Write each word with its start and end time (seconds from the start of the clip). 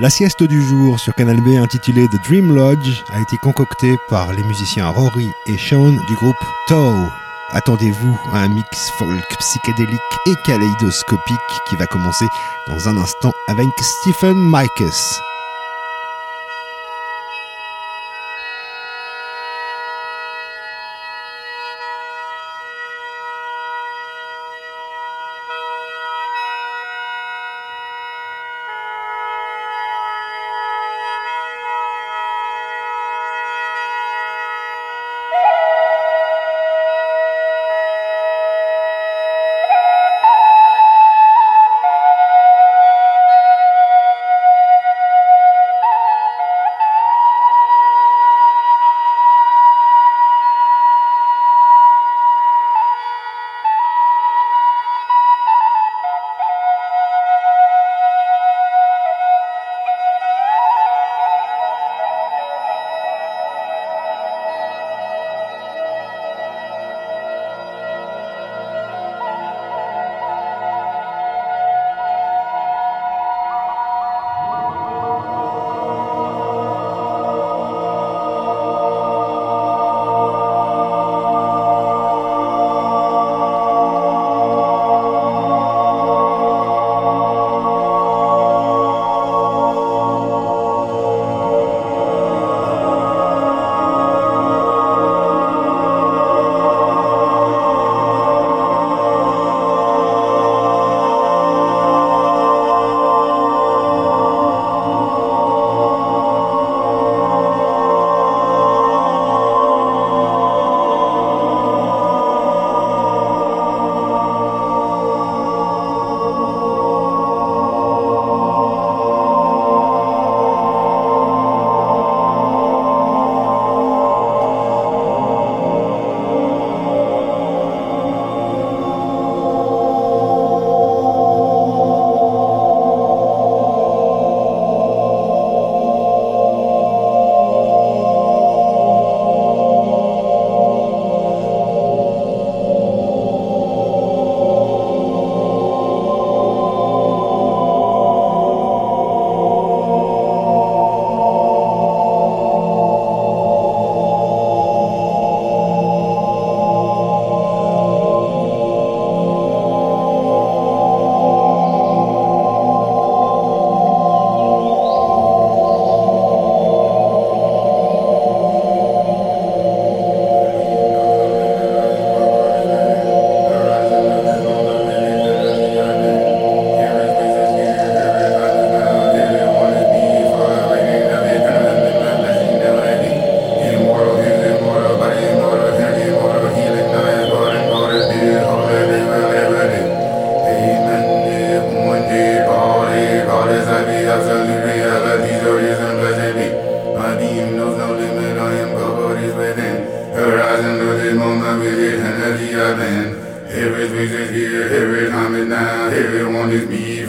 La 0.00 0.10
sieste 0.10 0.42
du 0.42 0.60
jour 0.60 0.98
sur 0.98 1.14
Canal 1.14 1.40
B 1.40 1.50
intitulée 1.56 2.08
The 2.08 2.20
Dream 2.24 2.52
Lodge 2.52 3.04
a 3.12 3.20
été 3.20 3.36
concoctée 3.38 3.96
par 4.08 4.32
les 4.32 4.42
musiciens 4.42 4.88
Rory 4.88 5.28
et 5.46 5.56
Sean 5.56 5.92
du 5.92 6.14
groupe 6.16 6.34
Toe. 6.66 7.08
Attendez-vous 7.52 8.18
à 8.32 8.40
un 8.40 8.48
mix 8.48 8.90
folk 8.98 9.24
psychédélique 9.38 10.00
et 10.26 10.34
kaléidoscopique 10.44 11.38
qui 11.68 11.76
va 11.76 11.86
commencer 11.86 12.26
dans 12.66 12.88
un 12.88 12.96
instant 12.96 13.32
avec 13.46 13.68
Stephen 13.80 14.36
Mikes. 14.36 15.20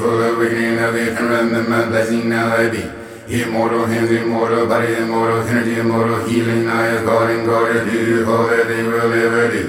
Fullerene 0.06 0.88
of 0.88 0.96
Ephraim, 0.96 1.50
the 1.52 1.62
Mabazin 1.62 2.30
Alabi. 2.30 2.84
Immortal 3.28 3.88
hands, 3.88 4.12
immortal 4.12 4.68
body, 4.68 4.94
immortal 4.94 5.42
energy, 5.42 5.80
immortal 5.80 6.24
healing. 6.28 6.68
I 6.70 6.90
is 6.90 7.02
God 7.02 7.32
and 7.32 7.46
God 7.48 7.76
is 7.76 7.92
you, 7.92 8.32
all 8.32 8.46
that 8.48 8.68
they 8.68 8.84
will 8.84 9.12
ever 9.12 9.52
do. 9.52 9.64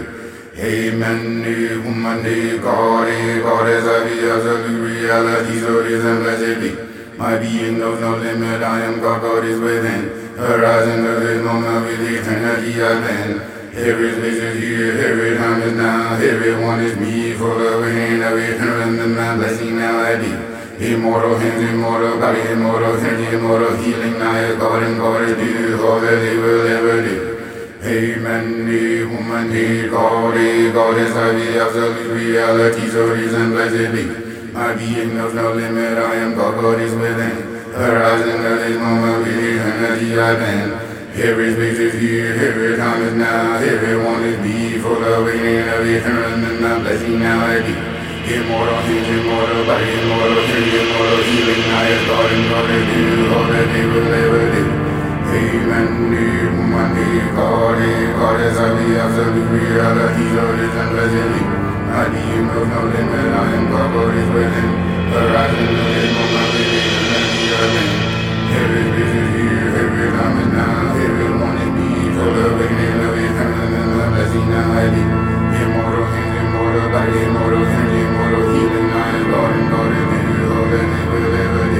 Amen, 0.58 1.40
new 1.40 1.82
woman, 1.82 2.22
God, 2.60 3.08
God 3.42 3.68
is 3.68 3.84
the 3.84 4.32
absolute 4.34 4.92
reality, 4.92 5.60
so 5.60 5.80
it 5.80 5.92
is 5.92 6.04
and 6.04 6.22
blessed 6.22 6.60
be. 6.60 7.16
My 7.16 7.38
being 7.38 7.78
knows 7.78 7.98
no 7.98 8.16
limit, 8.16 8.62
I 8.62 8.80
am 8.84 9.00
God, 9.00 9.22
God 9.22 9.44
is 9.44 9.58
within. 9.58 10.36
Horizon 10.36 11.06
of 11.06 11.20
this 11.20 11.42
moment 11.42 11.86
with 11.86 12.00
eternity 12.12 12.82
I 12.82 13.00
bend. 13.00 13.55
Every 13.76 14.08
vision 14.08 14.56
here, 14.56 15.06
every 15.06 15.36
time 15.36 15.60
is 15.60 15.74
now, 15.74 16.14
everyone 16.14 16.80
is 16.80 16.96
me, 16.96 17.34
full 17.34 17.60
of 17.60 17.84
pain, 17.84 18.22
every 18.22 18.56
turn 18.56 18.98
in 18.98 19.14
my 19.14 19.36
blessing 19.36 19.78
now 19.78 20.00
I 20.00 20.16
be. 20.16 20.32
Immortal 20.94 21.36
hands, 21.36 21.62
immortal 21.62 22.18
body, 22.18 22.40
immortal 22.40 22.96
energy, 22.96 23.36
immortal 23.36 23.76
healing 23.76 24.18
now 24.18 24.34
is 24.34 24.56
God 24.56 24.82
and 24.82 24.96
God 24.96 25.28
is 25.28 25.36
due, 25.36 25.86
all 25.86 26.00
that 26.00 26.16
they 26.16 26.36
will 26.38 26.66
ever 26.66 27.02
do. 27.02 27.36
Amen, 27.84 28.66
the 28.66 29.04
woman, 29.04 29.50
the 29.50 29.88
God, 29.90 30.34
the 30.34 30.72
Goddess 30.72 31.10
of 31.10 31.36
the 31.36 31.60
absolute 31.60 32.14
reality, 32.14 32.88
so 32.88 33.12
reason 33.12 33.50
blessed 33.50 33.92
be. 33.92 34.52
My 34.52 34.74
being 34.74 35.16
knows 35.16 35.34
no 35.34 35.52
limit, 35.52 35.98
I 35.98 36.14
am 36.14 36.34
God, 36.34 36.62
God 36.62 36.80
is 36.80 36.94
within. 36.94 37.60
Horizon 37.74 38.46
of 38.46 38.58
this 38.58 38.78
moment, 38.78 39.26
we 39.26 39.58
energy 39.60 40.18
I've. 40.18 40.95
Every 41.16 41.48
space 41.56 41.80
is 41.80 41.94
here, 41.96 42.36
every 42.36 42.76
time 42.76 43.00
is 43.00 43.16
now, 43.16 43.56
everyone 43.56 44.20
is 44.28 44.36
be 44.44 44.76
For 44.76 45.00
the 45.00 45.24
waiting 45.24 45.64
of 45.64 45.80
eternal 45.88 46.44
and 46.44 46.60
the 46.60 46.76
blessing 46.84 47.16
now 47.24 47.40
I 47.40 47.64
be. 47.64 47.72
Immortal, 48.36 48.84
he's 48.84 49.08
immortal, 49.16 49.64
body 49.64 49.96
immortal, 49.96 50.44
he's 50.44 50.76
immortal, 50.76 51.24
healing, 51.24 51.64
I 51.72 51.88
is 51.88 52.04
God 52.04 52.28
and 52.36 52.44
God 52.52 52.68
is 52.68 52.84
you, 52.92 53.32
all 53.32 53.48
that 53.48 53.64
he 53.64 53.82
will 53.88 54.12
ever 54.12 54.44
do. 54.60 54.64
Heavenly, 55.32 56.52
womanly, 56.52 57.32
Godly, 57.32 57.96
Goddess 58.12 58.60
of 58.60 58.76
the 58.76 59.00
absolute 59.00 59.48
realities 59.56 60.34
of 60.36 60.52
this 60.60 60.74
unpleasantly. 60.76 61.44
I 61.96 62.12
the 62.12 62.20
universe, 62.28 62.68
no 62.76 62.92
limit, 62.92 63.32
I 63.32 63.56
am 63.56 63.64
God, 63.72 63.88
God 63.88 64.12
is 64.20 64.28
within. 64.36 64.68
Horizon, 65.16 65.64
no 65.64 65.84
limit, 65.96 66.12
no 66.12 66.44
limit, 66.44 66.92
and 67.08 67.28
the 67.32 67.44
earth. 67.56 68.04
Every 68.52 68.95
immortal, 75.66 76.04
immortal, 77.22 77.62
immortal, 78.00 78.44
healing, 78.54 78.90
I, 78.90 79.18
Lord, 79.30 79.52
and 79.56 79.68
Lord, 79.72 79.92
and 79.92 80.10
you, 80.16 80.46
Lord, 80.48 80.72
and 80.80 80.90
you 80.96 81.04
will 81.12 81.34
ever 81.44 81.75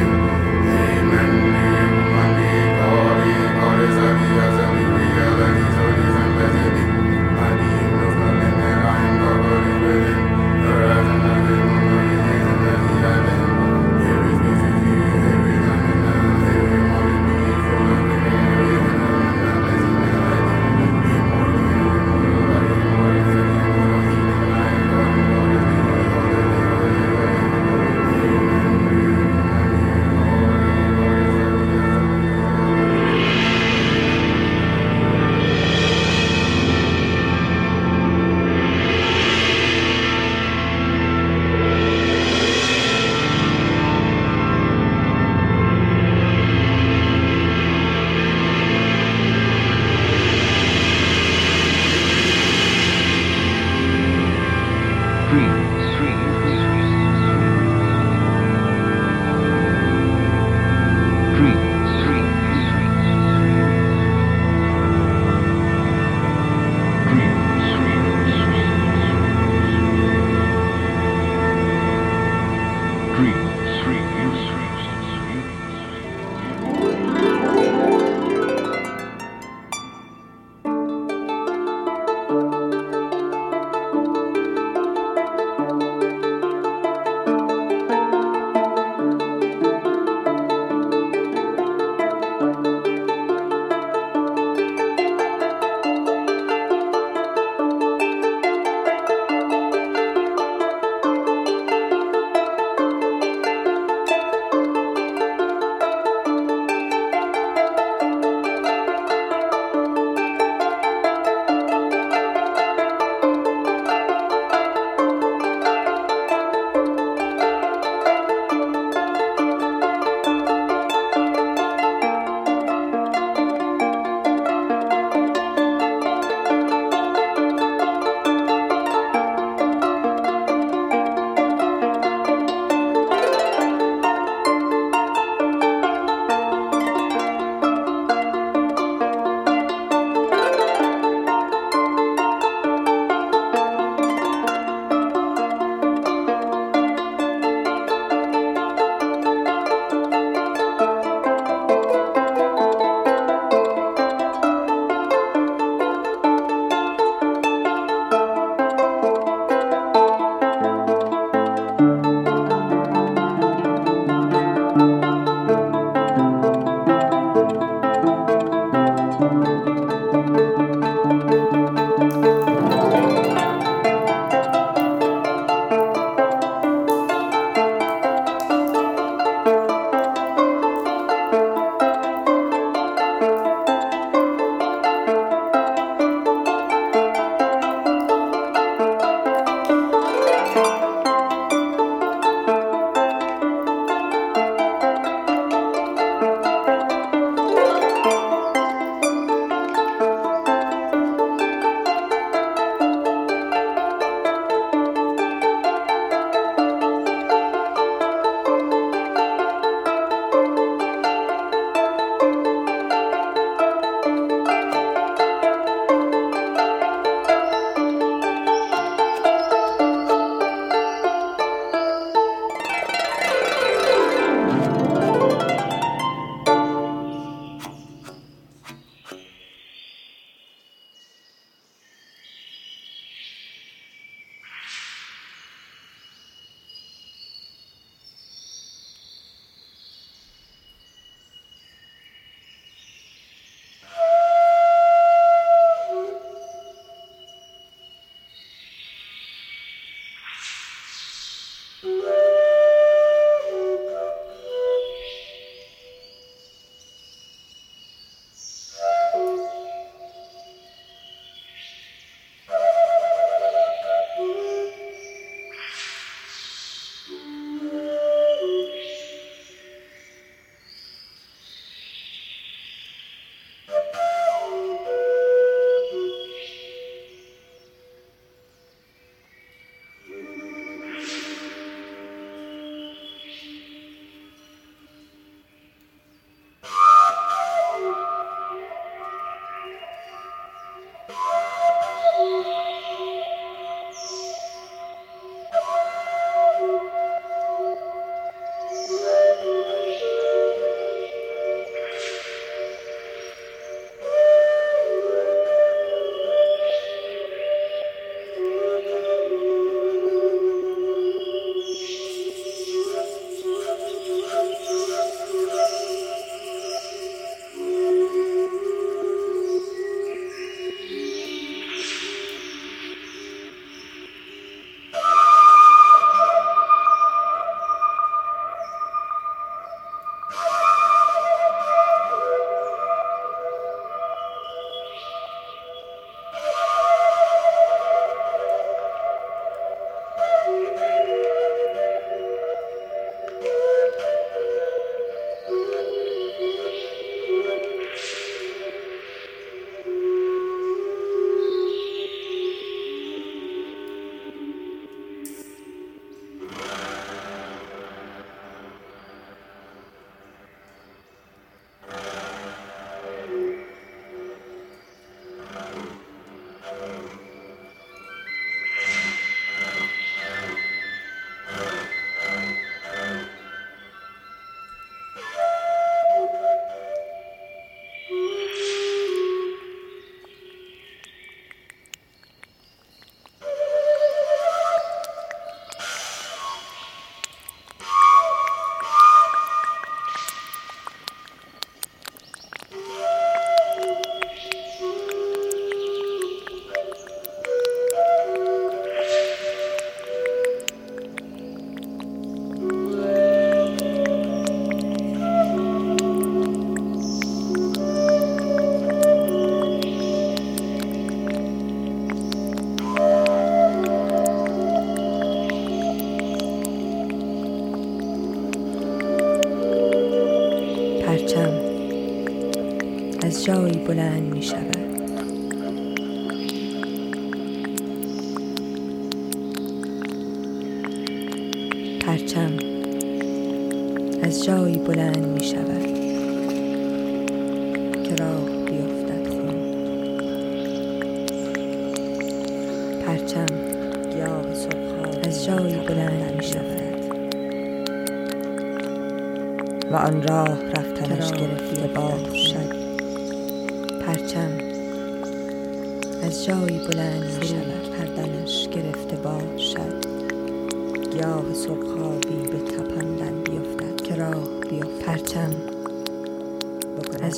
Polagne. 423.87 424.26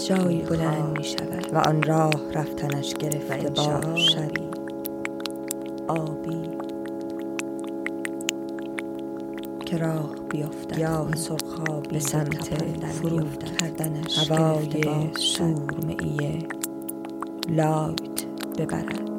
جایی 0.09 0.43
بلند 0.43 0.99
می 0.99 1.05
شود 1.05 1.55
و 1.55 1.59
آن 1.59 1.83
راه 1.83 2.33
رفتنش 2.35 2.95
گرفته 2.95 3.51
باشد. 3.51 4.33
آبی 5.89 6.51
که 9.67 9.77
راه 9.77 10.11
بیفتد. 10.31 10.77
گیاه 10.77 11.15
سرخابی 11.17 11.89
به 11.89 11.99
سمت 11.99 12.89
فرود 12.89 13.45
کردنش 13.45 14.31
هوای 14.31 15.11
سورمعیه 15.17 16.39
لایت 17.49 18.25
ببرد. 18.59 19.11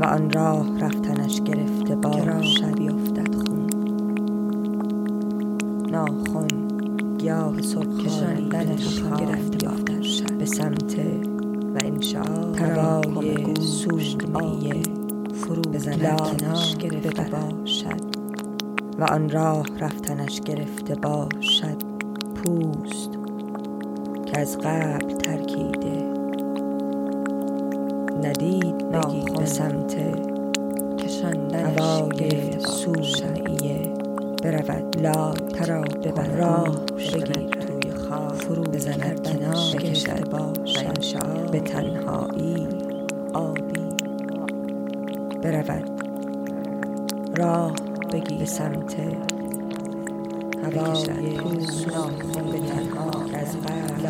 و 0.00 0.04
آن 0.04 0.30
راه 0.30 0.80
رفتنش 0.80 1.40
گرفته 1.40 1.96
باشد. 1.96 2.78
بیفتد 2.78 3.34
خون. 3.34 3.70
ناخن. 5.90 6.73
گیاه 7.24 7.62
سرخابی 7.62 8.48
دنش 8.48 9.00
گرفته 9.00 9.68
باشد 9.68 10.32
به 10.38 10.44
سمت 10.46 10.98
و 11.74 11.78
انشاء 11.84 12.54
هوای 12.54 13.54
سورمعیه 13.60 14.82
فرو 15.34 15.62
بزند 15.62 16.20
کنار 16.20 16.66
گرفته 16.78 17.22
باشد 17.22 18.00
و 18.98 19.04
آن 19.04 19.30
راه 19.30 19.66
رفتنش 19.80 20.40
گرفته 20.40 20.94
باشد. 20.94 21.76
پوست 22.34 23.10
که 24.26 24.40
از 24.40 24.58
قبل 24.58 25.14
ترکیده. 25.14 26.12
ندید 28.22 28.90
به 29.38 29.46
سمت 29.46 29.96
کشاندن 30.98 31.78
هوای 31.78 32.60
سوشنیه 32.60 33.92
برود. 34.42 35.00
لا 35.00 35.34
ترا 35.54 35.80
ببر 35.82 36.28
راه 36.28 36.84
بگیر. 36.86 37.50
توی 37.50 37.90
خواب 37.90 38.34
فرو 38.34 38.62
بزند 38.62 39.28
کنار 39.28 39.76
بکشد 39.76 40.28
باشد. 40.30 41.50
به 41.50 41.60
تنهایی 41.60 42.68
آبی. 43.34 43.88
برود. 45.42 45.90
راه 47.36 47.72
بگی 48.12 48.36
به 48.38 48.44
سمت 48.44 48.96
هوای 50.62 51.06
ناخن 51.86 52.50
به 52.52 52.58
تنها. 52.58 53.10
از 53.34 53.56
قبل 53.56 54.06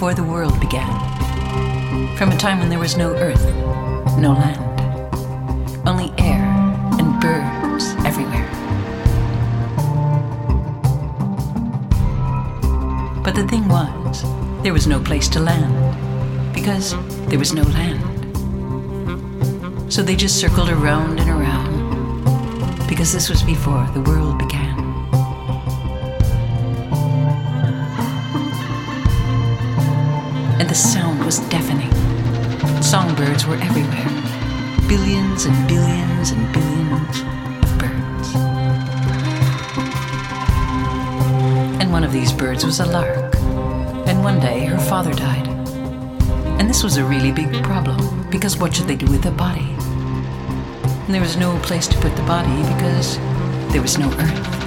before 0.00 0.14
the 0.14 0.24
world 0.24 0.58
began, 0.60 0.88
from 2.16 2.32
a 2.32 2.36
time 2.38 2.58
when 2.58 2.70
there 2.70 2.78
was 2.78 2.96
no 2.96 3.12
earth, 3.16 3.44
no 4.16 4.32
land, 4.32 4.58
only 5.86 6.10
air 6.16 6.42
and 6.98 7.20
birds 7.20 7.94
everywhere. 8.06 8.48
But 13.22 13.34
the 13.34 13.46
thing 13.46 13.68
was, 13.68 14.22
there 14.62 14.72
was 14.72 14.86
no 14.86 15.00
place 15.02 15.28
to 15.28 15.38
land, 15.38 16.54
because 16.54 16.94
there 17.28 17.38
was 17.38 17.52
no 17.52 17.64
land. 17.64 18.00
So 19.92 20.02
they 20.02 20.16
just 20.16 20.40
circled 20.40 20.70
around 20.70 21.20
and 21.20 21.28
around 21.28 22.88
because 22.88 23.12
this 23.12 23.28
was 23.28 23.42
before 23.42 23.86
the 23.92 24.00
world 24.00 24.38
began. 24.38 24.59
And 30.60 30.68
the 30.68 30.74
sound 30.74 31.24
was 31.24 31.40
deafening. 31.48 31.90
Songbirds 32.80 33.46
were 33.46 33.56
everywhere. 33.56 34.06
Billions 34.86 35.46
and 35.46 35.56
billions 35.66 36.30
and 36.30 36.52
billions 36.52 37.20
of 37.64 37.78
birds. 37.78 38.34
And 41.80 41.90
one 41.90 42.04
of 42.04 42.12
these 42.12 42.32
birds 42.32 42.64
was 42.64 42.78
a 42.78 42.86
lark. 42.86 43.34
And 44.06 44.22
one 44.22 44.38
day 44.38 44.66
her 44.66 44.78
father 44.78 45.12
died. 45.12 45.48
And 46.60 46.68
this 46.70 46.84
was 46.84 46.96
a 46.96 47.04
really 47.04 47.32
big 47.32 47.64
problem 47.64 48.28
because 48.30 48.56
what 48.56 48.76
should 48.76 48.86
they 48.86 48.96
do 48.96 49.10
with 49.10 49.22
the 49.22 49.32
body? 49.32 49.74
and 51.10 51.14
there 51.16 51.22
was 51.22 51.36
no 51.36 51.58
place 51.58 51.88
to 51.88 51.98
put 51.98 52.14
the 52.14 52.22
body 52.22 52.62
because 52.74 53.18
there 53.72 53.82
was 53.82 53.98
no 53.98 54.08
earth. 54.12 54.59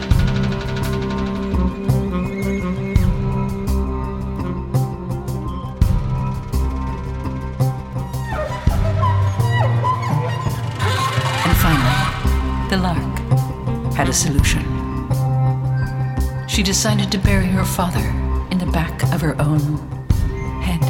She 16.64 16.68
decided 16.68 17.12
to 17.12 17.18
bury 17.18 17.48
her 17.48 17.66
father 17.66 18.08
in 18.50 18.58
the 18.58 18.66
back 18.68 19.04
of 19.12 19.20
her 19.20 19.36
own 19.42 19.60
head. 20.62 20.82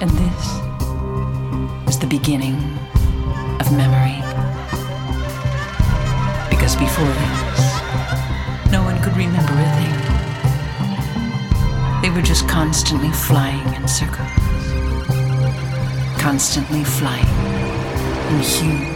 And 0.00 0.10
this 0.12 0.46
was 1.84 1.98
the 1.98 2.06
beginning 2.06 2.54
of 3.60 3.70
memory. 3.76 4.22
Because 6.48 6.74
before 6.74 7.04
this, 7.04 7.60
no 8.72 8.82
one 8.82 8.98
could 9.02 9.14
remember 9.14 9.52
a 9.52 9.68
thing. 9.76 9.92
They 12.00 12.08
were 12.08 12.22
just 12.22 12.48
constantly 12.48 13.10
flying 13.10 13.74
in 13.74 13.86
circles, 13.86 14.32
constantly 16.18 16.82
flying 16.82 17.28
in 18.30 18.40
huge 18.40 18.95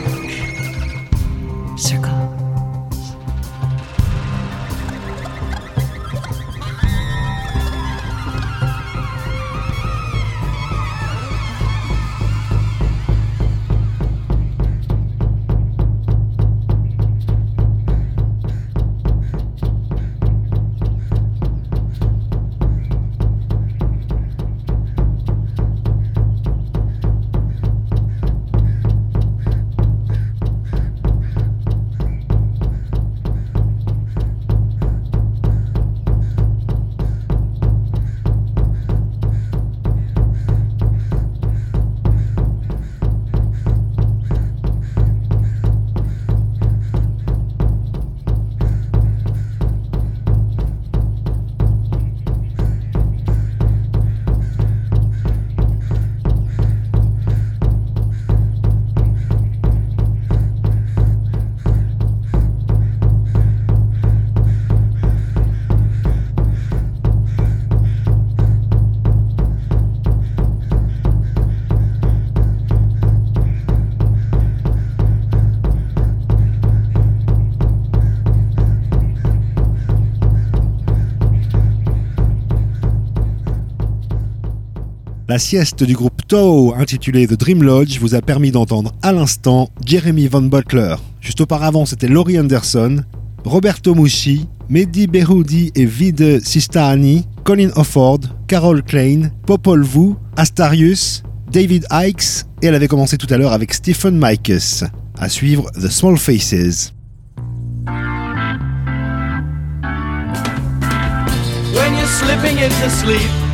La 85.31 85.38
sieste 85.38 85.85
du 85.85 85.95
groupe 85.95 86.27
Toe, 86.27 86.75
intitulée 86.77 87.29
The 87.29 87.35
Dream 87.35 87.62
Lodge, 87.62 88.01
vous 88.01 88.16
a 88.16 88.21
permis 88.21 88.51
d'entendre 88.51 88.93
à 89.01 89.12
l'instant 89.12 89.69
Jeremy 89.87 90.27
Van 90.27 90.43
Butler. 90.43 90.97
Juste 91.21 91.40
auparavant, 91.40 91.87
c'était 91.87 92.09
Laurie 92.09 92.37
Anderson, 92.37 93.05
Roberto 93.45 93.95
Muschi, 93.95 94.49
Mehdi 94.69 95.07
Behoudi 95.07 95.71
et 95.77 95.85
Vide 95.85 96.45
Sistani, 96.45 97.27
Colin 97.45 97.69
Offord, 97.77 98.19
Carol 98.49 98.83
Klein, 98.83 99.31
Popol 99.47 99.85
Vuh, 99.85 100.14
Astarius, 100.35 101.23
David 101.53 101.87
Ikes, 101.90 102.45
et 102.61 102.66
elle 102.66 102.75
avait 102.75 102.88
commencé 102.88 103.16
tout 103.16 103.33
à 103.33 103.38
l'heure 103.38 103.53
avec 103.53 103.73
Stephen 103.73 104.19
Mikes. 104.21 104.83
À 105.16 105.29
suivre 105.29 105.71
The 105.81 105.90
Small 105.90 106.19
Faces. 106.19 106.93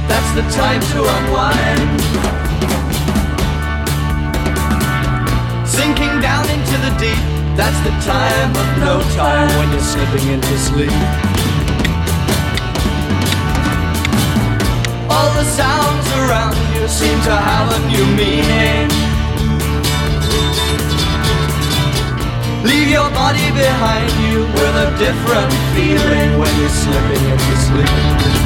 That's 0.08 0.30
the 0.38 0.44
time 0.54 0.80
to 0.92 0.98
unwind. 1.16 2.00
Sinking 5.66 6.20
down 6.20 6.44
into 6.48 6.76
the 6.84 6.92
deep, 6.98 7.24
that's 7.56 7.80
the 7.82 7.94
time 8.06 8.50
of 8.54 8.68
no 8.78 8.94
time 9.16 9.48
when 9.58 9.70
you're 9.72 9.80
slipping 9.80 10.28
into 10.34 10.56
sleep. 10.58 10.92
All 15.10 15.30
the 15.34 15.44
sounds 15.44 16.06
around 16.20 16.56
you 16.74 16.86
seem 16.86 17.18
to 17.22 17.34
have 17.34 17.66
a 17.76 17.80
new 17.90 18.06
meaning. 18.14 18.88
Leave 22.62 22.90
your 22.90 23.10
body 23.10 23.50
behind 23.52 24.12
you 24.28 24.40
with 24.54 24.84
a 24.86 24.88
different 24.98 25.52
feeling 25.74 26.38
when 26.38 26.52
you're 26.60 26.68
slipping 26.68 27.24
into 27.32 27.56
sleep. 27.56 28.45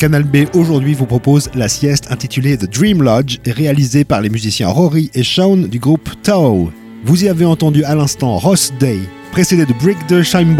Canal 0.00 0.24
B 0.24 0.46
aujourd'hui 0.54 0.94
vous 0.94 1.04
propose 1.04 1.50
la 1.54 1.68
sieste 1.68 2.10
intitulée 2.10 2.56
The 2.56 2.64
Dream 2.64 3.02
Lodge, 3.02 3.36
réalisée 3.44 4.02
par 4.02 4.22
les 4.22 4.30
musiciens 4.30 4.68
Rory 4.68 5.10
et 5.12 5.22
Sean 5.22 5.58
du 5.58 5.78
groupe 5.78 6.08
Tao. 6.22 6.72
Vous 7.04 7.24
y 7.24 7.28
avez 7.28 7.44
entendu 7.44 7.84
à 7.84 7.94
l'instant 7.94 8.38
Ross 8.38 8.72
Day, 8.80 8.98
précédé 9.30 9.66
de 9.66 9.74
Brick 9.74 9.98
the 10.06 10.22
Shine 10.22 10.56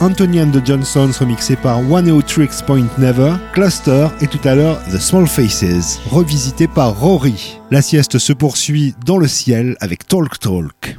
Anthony 0.00 0.42
and 0.42 0.50
the 0.50 0.60
Johnsons 0.62 1.12
remixé 1.18 1.56
par 1.56 1.90
One 1.90 2.22
Tricks 2.24 2.66
Point 2.66 2.88
Never, 2.98 3.36
Cluster 3.54 4.08
et 4.20 4.26
tout 4.26 4.46
à 4.46 4.54
l'heure 4.54 4.78
The 4.92 4.98
Small 4.98 5.26
Faces, 5.26 5.98
revisité 6.10 6.68
par 6.68 7.00
Rory. 7.00 7.58
La 7.70 7.80
sieste 7.80 8.18
se 8.18 8.34
poursuit 8.34 8.94
dans 9.06 9.16
le 9.16 9.26
ciel 9.26 9.78
avec 9.80 10.06
Talk 10.06 10.38
Talk. 10.38 10.98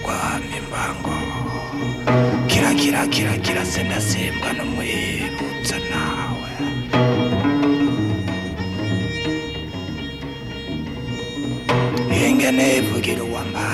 kira 2.49 2.71
kira, 2.81 3.03
kirakira 3.09 3.09
kirakira 3.15 3.63
se 3.73 3.81
ndasimbwa 3.87 4.49
n'umwibutsa 4.57 5.77
nawe. 5.91 6.51
Ingene 12.27 12.65
ivugira 12.79 13.23
uwambaye 13.25 13.68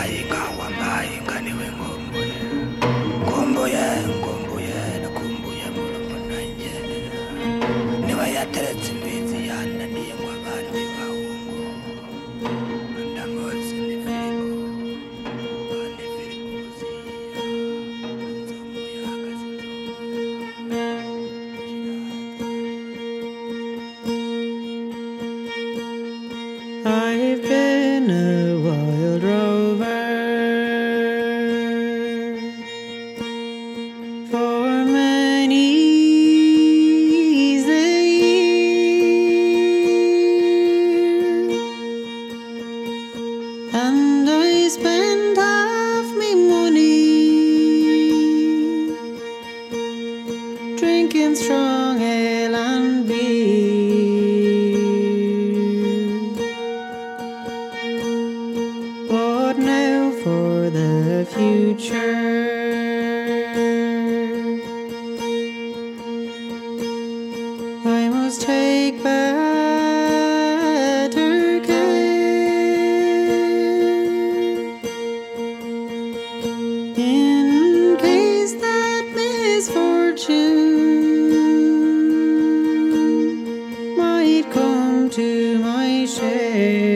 to 85.14 85.60
my 85.60 86.04
shame. 86.06 86.93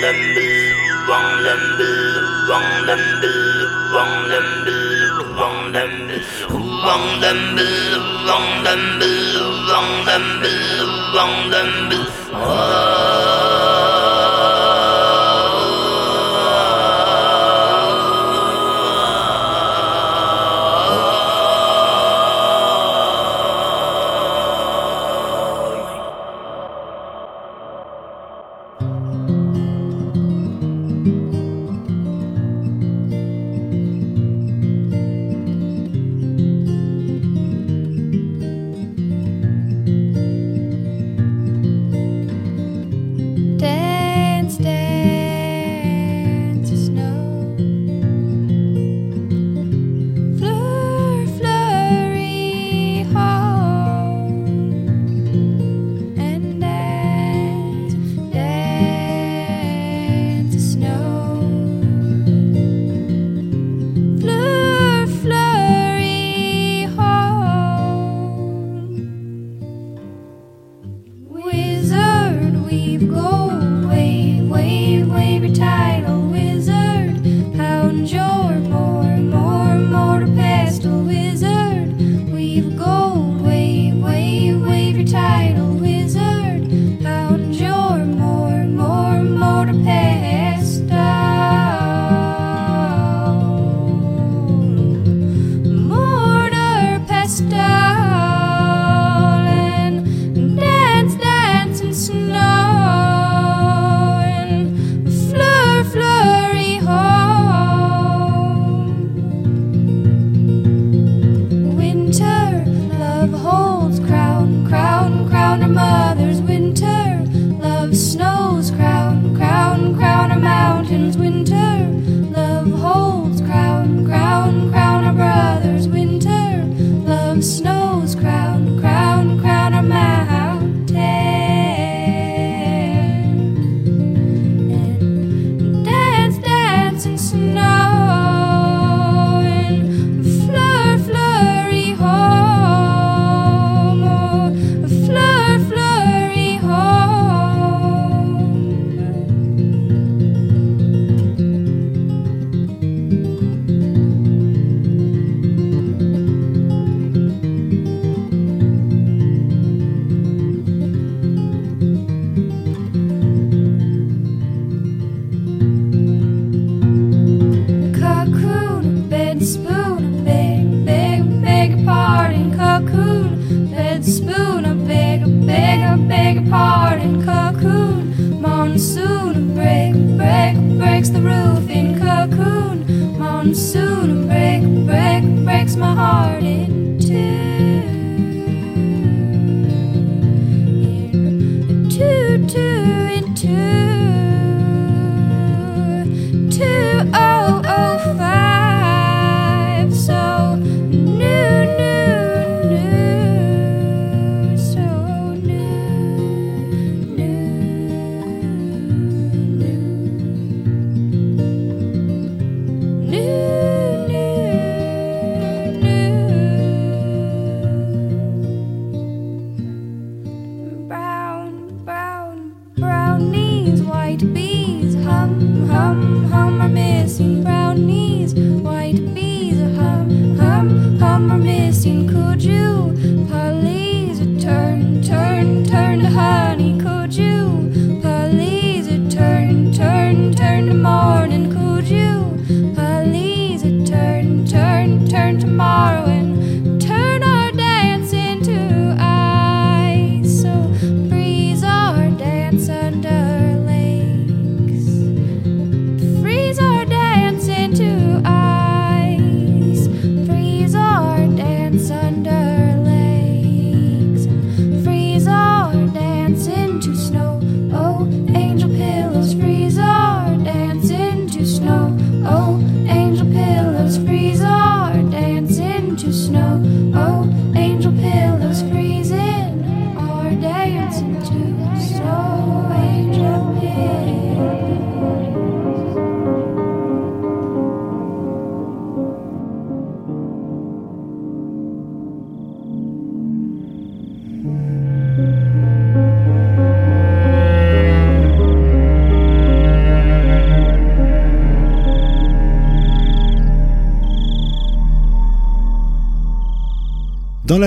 Dance, 0.00 0.38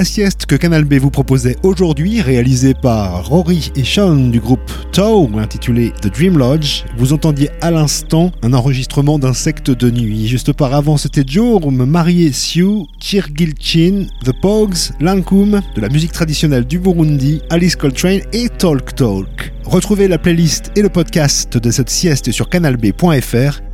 la 0.02 0.06
sieste 0.06 0.48
que 0.48 0.56
Canal 0.56 0.84
B 0.84 0.96
vous 0.96 1.12
proposait 1.12 1.58
aujourd'hui, 1.62 2.22
réalisée 2.22 2.74
par 2.74 3.24
Rory 3.28 3.72
et 3.76 3.84
Sean 3.84 4.16
du 4.16 4.40
groupe 4.40 4.72
Toe, 4.92 5.30
intitulé 5.38 5.94
The 6.02 6.08
Dream 6.08 6.40
Lodge, 6.40 6.86
vous 6.98 7.14
entendiez 7.14 7.52
à 7.62 7.70
l'instant 7.70 8.32
un 8.42 8.54
enregistrement 8.54 9.20
d'insectes 9.20 9.70
de 9.70 9.92
nuit. 9.92 10.28
Juste 10.28 10.50
auparavant, 10.50 10.98
c'était 10.98 11.24
Jorm, 11.24 11.86
Marié 11.86 12.32
Sioux, 12.32 12.88
Chirgilchin, 13.00 14.08
The 14.26 14.32
Pogues, 14.42 14.90
Lankum, 15.00 15.62
de 15.76 15.82
la 15.82 15.90
musique 15.90 16.14
traditionnelle 16.14 16.66
du 16.66 16.80
Burundi, 16.80 17.44
Alice 17.52 17.76
Coltrane 17.76 18.22
et 18.34 18.50
Talk 18.50 18.96
Talk. 18.96 19.54
Retrouvez 19.66 20.08
la 20.08 20.18
playlist 20.18 20.72
et 20.76 20.82
le 20.82 20.90
podcast 20.90 21.58
de 21.58 21.70
cette 21.70 21.92
sieste 21.92 22.32
sur 22.32 22.50
canalb.fr 22.50 23.71